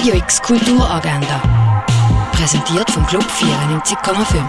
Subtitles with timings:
[0.00, 1.42] Radio X Kulturagenda.
[2.32, 4.42] Präsentiert vom Club 94,5.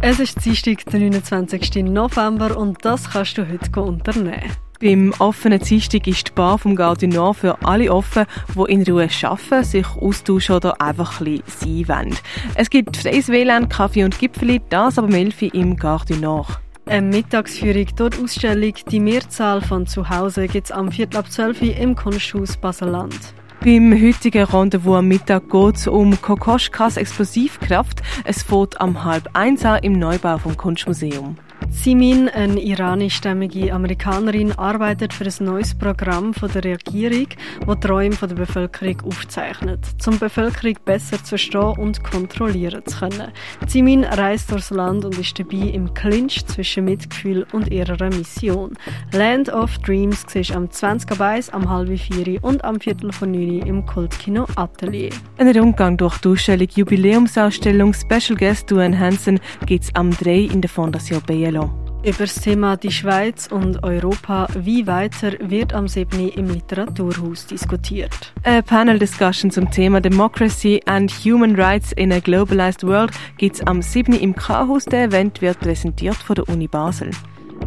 [0.00, 1.84] Es ist Dienstag, der 29.
[1.84, 4.50] November und das kannst du heute unternehmen.
[4.80, 8.24] Beim offenen Dienstag ist die Bar vom Gare Nord für alle offen,
[8.54, 12.18] die in Ruhe arbeiten, sich austauschen oder einfach ein bisschen sein wollen.
[12.54, 16.60] Es gibt freies WLAN, Kaffee und Gipfeli, das aber Melfi im Gare Nord.
[16.86, 21.60] Eine Mittagsführung dort Ausstellung «Die Mehrzahl von zu Hause» gibt es am Viertel ab 12
[21.60, 23.34] Uhr im Kunsthaus Baseland.
[23.66, 28.00] Beim heutigen Rendezvous am Mittag geht es um Kokoschkas Explosivkraft.
[28.22, 31.36] Es fährt am halb eins an im Neubau vom Kunstmuseum.
[31.82, 37.28] Simin, eine iranischstämmige Amerikanerin, arbeitet für ein neues Programm von der Regierung,
[37.64, 43.30] das Träume der Bevölkerung aufzeichnet, um die Bevölkerung besser zu verstehen und kontrollieren zu können.
[43.68, 48.74] Simin reist durchs Land und ist dabei im Clinch zwischen Mitgefühl und ihrer Mission.
[49.12, 51.16] Land of Dreams siehst am 20.
[51.16, 55.10] Beis, am halb vier und am Viertel von 9 im Kultkino Atelier.
[55.38, 60.62] Ein Rundgang durch die Ausstellung Jubiläumsausstellung Special Guest Duane Hansen gibt es am 3 in
[60.62, 61.65] der Fondation Bielo.
[62.06, 66.28] Über das Thema die Schweiz und Europa wie weiter wird am 7.
[66.28, 68.32] im Literaturhaus diskutiert.
[68.44, 73.82] Ein Panel-Discussion zum Thema Democracy and Human Rights in a Globalized World gibt es am
[73.82, 74.12] 7.
[74.12, 74.84] im K-Haus.
[74.84, 77.10] Der Event wird präsentiert von der Uni Basel.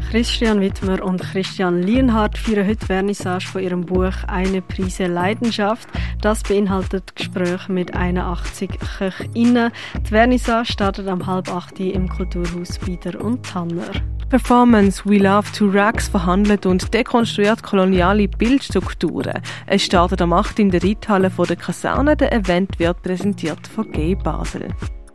[0.09, 5.89] Christian Wittmer und Christian Lienhardt feiern heute Vernissage von ihrem Buch Eine Prise Leidenschaft.
[6.21, 9.73] Das beinhaltet Gespräche mit 81 KöchInnen.
[9.97, 13.91] Die Vernissage startet am halb acht im Kulturhaus Bieder und Tanner.
[14.29, 19.41] Performance We Love to Rags verhandelt und dekonstruiert koloniale Bildstrukturen.
[19.65, 20.59] Es startet am 8.
[20.59, 22.15] in der Reithalle der Kaserne.
[22.15, 24.67] Der Event wird präsentiert von Gay Basel.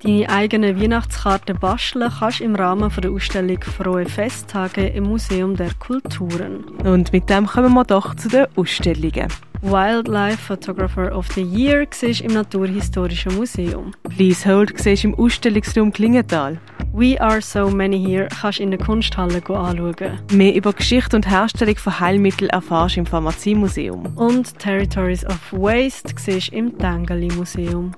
[0.03, 5.73] Deine eigene Weihnachtskarte basteln kannst du im Rahmen der Ausstellung Frohe Festtage im Museum der
[5.79, 6.65] Kulturen.
[6.85, 9.29] Und mit dem kommen wir doch zu den Ausstellungen.
[9.63, 13.93] Wildlife Photographer of the Year siehst im Naturhistorischen Museum.
[14.11, 16.59] Please Hold siehst im Ausstellungsraum Klingenthal.
[16.97, 20.21] We Are So Many Here kannst du in der Kunsthalle anschauen.
[20.31, 24.13] Mehr über Geschichte und Herstellung von Heilmitteln erfährst du im Pharmaziemuseum.
[24.15, 27.91] Und Territories of Waste siehst im Tengeli Museum.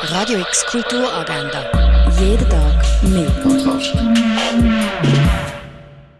[0.00, 1.62] Radio X Kulturagenda.
[2.18, 3.28] Jeden Tag mehr.